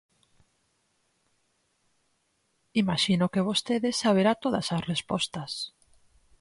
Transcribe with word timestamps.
Imaxino 2.81 3.31
que 3.33 3.45
vostede 3.49 3.89
saberá 4.01 4.33
todas 4.43 4.67
as 4.75 4.81
respostas. 4.91 5.51